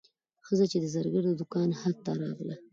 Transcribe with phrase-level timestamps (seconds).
[0.45, 2.55] ښځه چې د زرګر د دوکان حد ته راغله.